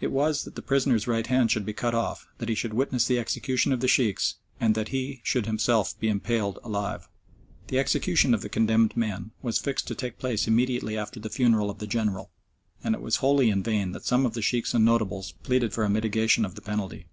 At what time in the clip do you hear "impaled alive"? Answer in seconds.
6.08-7.08